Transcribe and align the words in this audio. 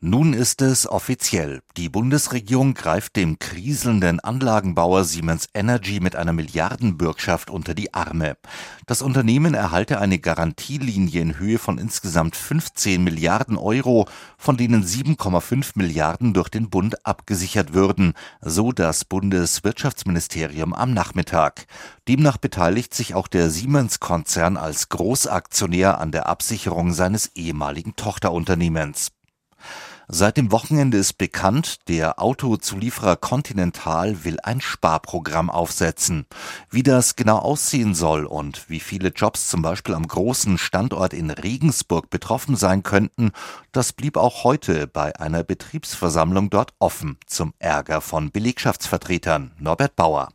Nun 0.00 0.32
ist 0.32 0.62
es 0.62 0.88
offiziell. 0.88 1.60
Die 1.76 1.88
Bundesregierung 1.88 2.74
greift 2.74 3.16
dem 3.16 3.40
kriselnden 3.40 4.20
Anlagenbauer 4.20 5.02
Siemens 5.02 5.48
Energy 5.54 5.98
mit 5.98 6.14
einer 6.14 6.32
Milliardenbürgschaft 6.32 7.50
unter 7.50 7.74
die 7.74 7.92
Arme. 7.94 8.36
Das 8.86 9.02
Unternehmen 9.02 9.54
erhalte 9.54 9.98
eine 9.98 10.20
Garantielinie 10.20 11.20
in 11.20 11.40
Höhe 11.40 11.58
von 11.58 11.78
insgesamt 11.78 12.36
15 12.36 13.02
Milliarden 13.02 13.56
Euro, 13.56 14.06
von 14.36 14.56
denen 14.56 14.84
7,5 14.84 15.72
Milliarden 15.74 16.32
durch 16.32 16.48
den 16.48 16.70
Bund 16.70 17.04
abgesichert 17.04 17.74
würden, 17.74 18.12
so 18.40 18.70
das 18.70 19.04
Bundeswirtschaftsministerium 19.04 20.74
am 20.74 20.94
Nachmittag. 20.94 21.66
Demnach 22.06 22.36
beteiligt 22.36 22.94
sich 22.94 23.16
auch 23.16 23.26
der 23.26 23.50
Siemens-Konzern 23.50 24.58
als 24.58 24.90
Großaktionär 24.90 25.98
an 25.98 26.12
der 26.12 26.26
Absicherung 26.28 26.92
seines 26.92 27.32
ehemaligen 27.34 27.96
Tochterunternehmens. 27.96 29.10
Seit 30.10 30.38
dem 30.38 30.50
Wochenende 30.52 30.96
ist 30.96 31.18
bekannt, 31.18 31.86
der 31.86 32.18
Autozulieferer 32.18 33.16
Continental 33.16 34.24
will 34.24 34.38
ein 34.42 34.62
Sparprogramm 34.62 35.50
aufsetzen. 35.50 36.24
Wie 36.70 36.82
das 36.82 37.14
genau 37.14 37.36
aussehen 37.36 37.94
soll 37.94 38.24
und 38.24 38.70
wie 38.70 38.80
viele 38.80 39.10
Jobs 39.10 39.48
zum 39.48 39.60
Beispiel 39.60 39.94
am 39.94 40.08
großen 40.08 40.56
Standort 40.56 41.12
in 41.12 41.30
Regensburg 41.30 42.08
betroffen 42.08 42.56
sein 42.56 42.82
könnten, 42.82 43.32
das 43.70 43.92
blieb 43.92 44.16
auch 44.16 44.44
heute 44.44 44.86
bei 44.86 45.14
einer 45.20 45.44
Betriebsversammlung 45.44 46.48
dort 46.48 46.72
offen, 46.78 47.18
zum 47.26 47.52
Ärger 47.58 48.00
von 48.00 48.30
Belegschaftsvertretern. 48.30 49.52
Norbert 49.58 49.94
Bauer. 49.94 50.30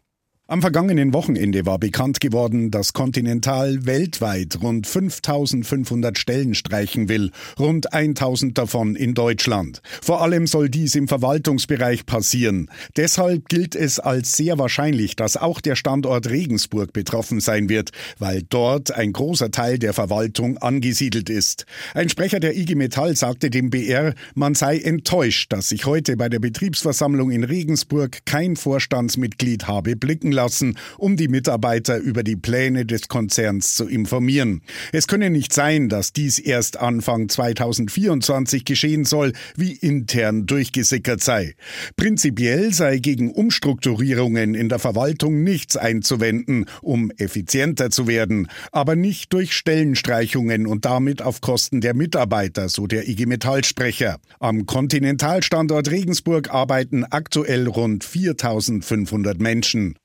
Am 0.45 0.59
vergangenen 0.59 1.13
Wochenende 1.13 1.65
war 1.65 1.79
bekannt 1.79 2.19
geworden, 2.19 2.69
dass 2.69 2.91
Continental 2.91 3.85
weltweit 3.85 4.61
rund 4.61 4.85
5500 4.85 6.17
Stellen 6.17 6.53
streichen 6.53 7.07
will, 7.07 7.31
rund 7.57 7.93
1000 7.93 8.57
davon 8.57 8.97
in 8.97 9.13
Deutschland. 9.13 9.81
Vor 10.01 10.21
allem 10.21 10.45
soll 10.45 10.67
dies 10.67 10.95
im 10.95 11.07
Verwaltungsbereich 11.07 12.05
passieren. 12.05 12.69
Deshalb 12.97 13.47
gilt 13.47 13.73
es 13.73 14.01
als 14.01 14.35
sehr 14.35 14.59
wahrscheinlich, 14.59 15.15
dass 15.15 15.37
auch 15.37 15.61
der 15.61 15.77
Standort 15.77 16.29
Regensburg 16.29 16.91
betroffen 16.91 17.39
sein 17.39 17.69
wird, 17.69 17.91
weil 18.19 18.43
dort 18.43 18.91
ein 18.91 19.13
großer 19.13 19.49
Teil 19.49 19.79
der 19.79 19.93
Verwaltung 19.93 20.57
angesiedelt 20.57 21.29
ist. 21.29 21.65
Ein 21.93 22.09
Sprecher 22.09 22.41
der 22.41 22.57
IG 22.57 22.75
Metall 22.75 23.15
sagte 23.15 23.49
dem 23.49 23.69
BR, 23.69 24.13
man 24.35 24.55
sei 24.55 24.79
enttäuscht, 24.79 25.53
dass 25.53 25.69
sich 25.69 25.85
heute 25.85 26.17
bei 26.17 26.27
der 26.27 26.39
Betriebsversammlung 26.39 27.31
in 27.31 27.45
Regensburg 27.45 28.25
kein 28.25 28.57
Vorstandsmitglied 28.57 29.69
habe 29.69 29.95
blicken 29.95 30.32
lassen, 30.33 30.77
um 30.97 31.15
die 31.15 31.27
Mitarbeiter 31.27 31.97
über 31.97 32.23
die 32.23 32.35
Pläne 32.35 32.85
des 32.85 33.07
Konzerns 33.07 33.75
zu 33.75 33.87
informieren. 33.87 34.61
Es 34.91 35.07
könne 35.07 35.29
nicht 35.29 35.53
sein, 35.53 35.89
dass 35.89 36.11
dies 36.11 36.39
erst 36.39 36.77
Anfang 36.77 37.29
2024 37.29 38.65
geschehen 38.65 39.05
soll, 39.05 39.33
wie 39.55 39.73
intern 39.73 40.45
durchgesickert 40.45 41.23
sei. 41.23 41.55
Prinzipiell 41.95 42.73
sei 42.73 42.97
gegen 42.97 43.31
Umstrukturierungen 43.31 44.55
in 44.55 44.69
der 44.69 44.79
Verwaltung 44.79 45.43
nichts 45.43 45.77
einzuwenden, 45.77 46.65
um 46.81 47.11
effizienter 47.17 47.89
zu 47.89 48.07
werden, 48.07 48.47
aber 48.71 48.95
nicht 48.95 49.31
durch 49.33 49.53
Stellenstreichungen 49.53 50.67
und 50.67 50.85
damit 50.85 51.21
auf 51.21 51.41
Kosten 51.41 51.81
der 51.81 51.93
Mitarbeiter, 51.93 52.69
so 52.69 52.87
der 52.87 53.07
IG 53.07 53.25
Metall-Sprecher. 53.25 54.19
Am 54.39 54.65
Kontinentalstandort 54.65 55.89
Regensburg 55.91 56.49
arbeiten 56.51 57.05
aktuell 57.05 57.67
rund 57.67 58.03
4500 58.03 59.39
Menschen. 59.39 59.95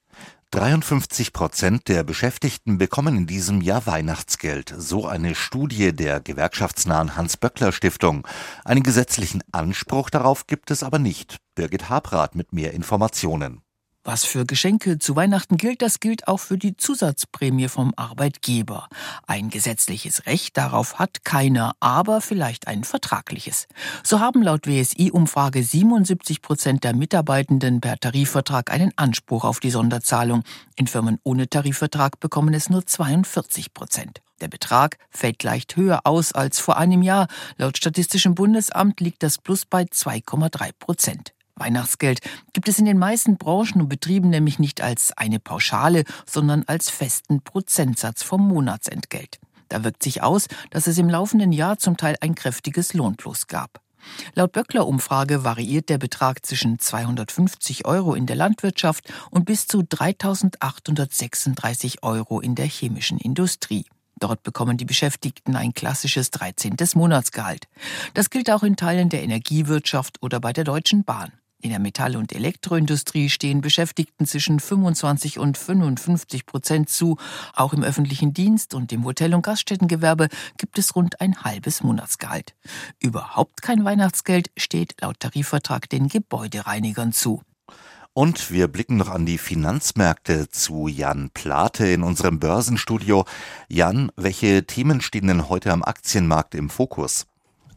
53 0.50 1.34
Prozent 1.34 1.88
der 1.88 2.04
Beschäftigten 2.04 2.78
bekommen 2.78 3.16
in 3.18 3.27
diesem 3.27 3.60
Jahr 3.60 3.84
Weihnachtsgeld, 3.84 4.74
so 4.78 5.06
eine 5.06 5.34
Studie 5.34 5.92
der 5.92 6.20
gewerkschaftsnahen 6.20 7.16
Hans-Böckler-Stiftung. 7.16 8.26
Einen 8.64 8.82
gesetzlichen 8.82 9.42
Anspruch 9.53 10.08
darauf 10.08 10.47
gibt 10.47 10.70
es 10.70 10.82
aber 10.82 10.98
nicht. 10.98 11.37
Birgit 11.54 11.91
Habrath 11.91 12.34
mit 12.34 12.54
mehr 12.54 12.72
Informationen. 12.72 13.60
Was 14.10 14.24
für 14.24 14.46
Geschenke 14.46 14.98
zu 14.98 15.16
Weihnachten 15.16 15.58
gilt, 15.58 15.82
das 15.82 16.00
gilt 16.00 16.28
auch 16.28 16.41
für 16.41 16.56
die 16.56 16.78
Zusatzprämie 16.78 17.69
vom 17.69 17.92
Arbeitgeber. 17.94 18.88
Ein 19.26 19.50
gesetzliches 19.50 20.24
Recht 20.24 20.56
darauf 20.56 20.98
hat 20.98 21.26
keiner, 21.26 21.72
aber 21.78 22.22
vielleicht 22.22 22.69
ein 22.69 22.84
vertragliches. 22.84 23.66
So 24.02 24.20
haben 24.20 24.42
laut 24.42 24.66
WSI-Umfrage 24.66 25.62
77 25.62 26.41
Prozent 26.41 26.84
der 26.84 26.96
Mitarbeitenden 26.96 27.82
per 27.82 27.98
Tarifvertrag 27.98 28.72
einen 28.72 28.96
Anspruch 28.96 29.44
auf 29.44 29.60
die 29.60 29.70
Sonderzahlung. 29.70 30.42
In 30.76 30.86
Firmen 30.86 31.19
ohne 31.22 31.50
Tarifvertrag 31.50 32.19
bekommen 32.19 32.54
es 32.54 32.70
nur 32.70 32.86
42 32.86 33.75
Prozent. 33.75 34.22
Der 34.40 34.48
Betrag 34.48 34.96
fällt 35.10 35.42
leicht 35.42 35.76
höher 35.76 36.00
aus 36.04 36.32
als 36.32 36.60
vor 36.60 36.78
einem 36.78 37.02
Jahr. 37.02 37.26
Laut 37.58 37.76
Statistischem 37.76 38.34
Bundesamt 38.34 39.00
liegt 39.00 39.22
das 39.22 39.36
Plus 39.36 39.66
bei 39.66 39.82
2,3 39.82 40.70
Prozent. 40.78 41.34
Weihnachtsgeld 41.58 42.20
gibt 42.52 42.69
es 42.69 42.78
in 42.78 42.84
den 42.84 42.98
meisten 42.98 43.36
Branchen 43.36 43.80
und 43.80 43.88
Betrieben 43.88 44.30
nämlich 44.30 44.58
nicht 44.58 44.80
als 44.80 45.12
eine 45.16 45.41
Pauschale, 45.41 46.04
sondern 46.26 46.64
als 46.66 46.91
festen 46.91 47.42
Prozentsatz 47.42 48.22
vom 48.22 48.46
Monatsentgelt. 48.46 49.38
Da 49.69 49.84
wirkt 49.84 50.02
sich 50.02 50.22
aus, 50.22 50.46
dass 50.70 50.86
es 50.86 50.98
im 50.98 51.08
laufenden 51.08 51.52
Jahr 51.52 51.78
zum 51.78 51.96
Teil 51.96 52.16
ein 52.20 52.34
kräftiges 52.34 52.94
Lohnplus 52.94 53.46
gab. 53.46 53.80
Laut 54.34 54.52
Böckler-Umfrage 54.52 55.44
variiert 55.44 55.88
der 55.88 55.98
Betrag 55.98 56.46
zwischen 56.46 56.78
250 56.78 57.84
Euro 57.84 58.14
in 58.14 58.26
der 58.26 58.36
Landwirtschaft 58.36 59.12
und 59.30 59.44
bis 59.44 59.66
zu 59.66 59.80
3.836 59.80 62.02
Euro 62.02 62.40
in 62.40 62.54
der 62.54 62.66
chemischen 62.66 63.19
Industrie. 63.19 63.86
Dort 64.19 64.42
bekommen 64.42 64.76
die 64.76 64.84
Beschäftigten 64.84 65.54
ein 65.54 65.75
klassisches 65.75 66.30
13. 66.30 66.76
Monatsgehalt. 66.94 67.69
Das 68.14 68.30
gilt 68.30 68.50
auch 68.50 68.62
in 68.62 68.76
Teilen 68.76 69.10
der 69.10 69.22
Energiewirtschaft 69.22 70.22
oder 70.22 70.40
bei 70.40 70.52
der 70.52 70.64
Deutschen 70.64 71.04
Bahn. 71.04 71.32
In 71.60 71.70
der 71.70 71.80
Metall- 71.80 72.16
und 72.16 72.32
Elektroindustrie 72.32 73.28
stehen 73.28 73.60
Beschäftigten 73.60 74.26
zwischen 74.26 74.60
25 74.60 75.41
und 75.41 75.58
55 75.58 76.46
Prozent 76.46 76.88
zu. 76.88 77.16
Auch 77.52 77.72
im 77.72 77.82
öffentlichen 77.82 78.32
Dienst 78.32 78.74
und 78.74 78.92
im 78.92 79.04
Hotel- 79.04 79.34
und 79.34 79.42
Gaststättengewerbe 79.42 80.28
gibt 80.56 80.78
es 80.78 80.94
rund 80.94 81.20
ein 81.20 81.42
halbes 81.42 81.82
Monatsgehalt. 81.82 82.54
Überhaupt 83.00 83.60
kein 83.60 83.84
Weihnachtsgeld 83.84 84.52
steht 84.56 85.00
laut 85.00 85.19
Tarifvertrag 85.19 85.88
den 85.88 86.06
Gebäudereinigern 86.06 87.12
zu. 87.12 87.42
Und 88.12 88.52
wir 88.52 88.69
blicken 88.69 88.96
noch 88.96 89.10
an 89.10 89.26
die 89.26 89.38
Finanzmärkte 89.38 90.48
zu 90.48 90.86
Jan 90.86 91.30
Plate 91.30 91.88
in 91.88 92.04
unserem 92.04 92.38
Börsenstudio. 92.38 93.25
Jan, 93.69 94.12
welche 94.14 94.64
Themen 94.64 95.00
stehen 95.00 95.26
denn 95.26 95.48
heute 95.48 95.72
am 95.72 95.82
Aktienmarkt 95.82 96.54
im 96.54 96.70
Fokus? 96.70 97.26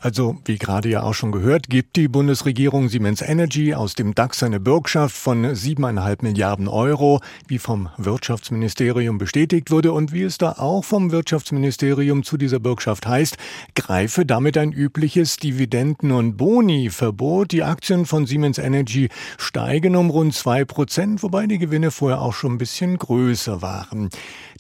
Also, 0.04 0.36
wie 0.46 0.58
gerade 0.58 0.90
ja 0.90 1.04
auch 1.04 1.14
schon 1.14 1.32
gehört, 1.32 1.70
gibt 1.70 1.96
die 1.96 2.08
Bundesregierung 2.08 2.90
Siemens 2.90 3.22
Energy 3.22 3.76
aus 3.76 3.94
dem 3.94 4.16
DAX 4.16 4.42
eine 4.42 4.60
Bürgschaft 4.60 5.16
von 5.16 5.54
siebeneinhalb 5.54 6.24
Milliarden 6.24 6.68
Euro, 6.68 7.22
wie 7.48 7.60
vom 7.60 7.88
Wirtschaftsministerium 7.98 9.20
bestätigt 9.20 9.70
wurde 9.70 9.92
und 9.92 10.12
wie 10.12 10.24
es 10.24 10.40
da 10.40 10.54
auch 10.54 10.84
vom 10.84 11.12
Wirtschaftsministerium 11.12 12.24
zu 12.24 12.38
dieser 12.38 12.60
Bürgschaft 12.60 13.06
heißt, 13.06 13.38
greife 13.76 14.26
damit 14.26 14.58
ein 14.58 14.72
übliches 14.72 15.38
Dividenden- 15.38 16.12
und 16.12 16.36
Boni-Verbot. 16.36 17.52
Die 17.52 17.62
Aktien 17.62 18.08
von 18.08 18.26
Siemens 18.26 18.58
Energy 18.58 19.10
steigen 19.38 19.96
um 19.96 20.10
rund 20.10 20.34
zwei 20.34 20.66
Prozent, 20.66 21.22
wobei 21.22 21.46
die 21.46 21.60
Gewinne 21.60 21.92
vorher 21.92 22.22
auch 22.22 22.34
schon 22.34 22.54
ein 22.54 22.58
bisschen 22.58 22.98
größer 22.98 23.62
waren. 23.62 24.10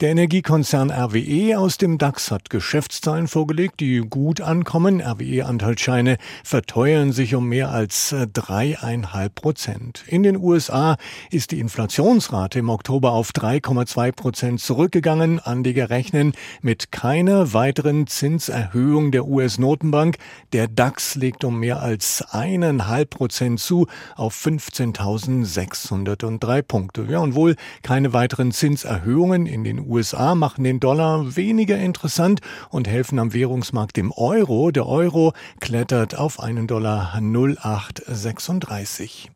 Der 0.01 0.11
Energiekonzern 0.11 0.91
RWE 0.91 1.57
aus 1.57 1.79
dem 1.79 1.97
DAX 1.97 2.29
hat 2.29 2.51
Geschäftszahlen 2.51 3.27
vorgelegt, 3.27 3.79
die 3.79 4.01
gut 4.01 4.39
ankommen. 4.39 5.01
RWE 5.01 5.30
RWE-Anteilsscheine 5.31 6.17
verteuern 6.43 7.13
sich 7.13 7.33
um 7.35 7.47
mehr 7.47 7.71
als 7.71 8.11
äh, 8.11 8.27
dreieinhalb 8.27 9.35
Prozent. 9.35 10.03
In 10.07 10.23
den 10.23 10.35
USA 10.37 10.97
ist 11.29 11.51
die 11.51 11.59
Inflationsrate 11.59 12.57
im 12.59 12.69
Oktober 12.69 13.13
auf 13.13 13.31
3,2 13.31 14.11
Prozent 14.11 14.59
zurückgegangen. 14.59 15.39
Anleger 15.39 15.89
rechnen 15.89 16.33
mit 16.61 16.91
keiner 16.91 17.53
weiteren 17.53 18.07
Zinserhöhung 18.07 19.11
der 19.11 19.27
US-Notenbank. 19.27 20.17
Der 20.53 20.67
DAX 20.67 21.13
legt 21.15 21.43
um 21.43 21.59
mehr 21.59 21.81
als 21.81 22.23
eineinhalb 22.31 23.09
Prozent 23.11 23.59
zu 23.59 23.85
auf 24.15 24.35
15.603 24.35 26.61
Punkte. 26.61 27.05
Ja, 27.09 27.19
und 27.19 27.35
wohl 27.35 27.55
keine 27.83 28.13
weiteren 28.13 28.51
Zinserhöhungen 28.51 29.45
in 29.45 29.63
den 29.63 29.79
USA 29.79 30.33
machen 30.35 30.63
den 30.63 30.79
Dollar 30.79 31.35
weniger 31.35 31.77
interessant 31.77 32.41
und 32.69 32.87
helfen 32.87 33.19
am 33.19 33.33
Währungsmarkt 33.33 33.97
dem 33.97 34.11
Euro. 34.11 34.71
Der 34.71 34.87
Euro 34.87 35.20
klettert 35.59 36.15
auf 36.15 36.39
einen 36.39 36.67
Dollar 36.67 37.15
0836. 37.15 39.31